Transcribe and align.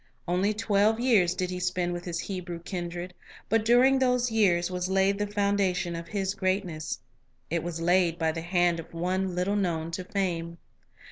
Only 0.27 0.51
twelve 0.55 0.99
years 0.99 1.35
did 1.35 1.51
he 1.51 1.59
spend 1.59 1.93
with 1.93 2.05
his 2.05 2.21
Hebrew 2.21 2.57
kindred; 2.63 3.13
but 3.49 3.63
during 3.63 3.99
these 3.99 4.31
years 4.31 4.71
was 4.71 4.89
laid 4.89 5.19
the 5.19 5.27
foundation 5.27 5.95
of 5.95 6.07
his 6.07 6.33
greatness; 6.33 6.99
it 7.51 7.61
was 7.61 7.79
laid 7.79 8.17
by 8.17 8.31
the 8.31 8.41
hand 8.41 8.79
of 8.79 8.95
one 8.95 9.35
little 9.35 9.55
known 9.55 9.91
to 9.91 10.03
fame. 10.03 10.57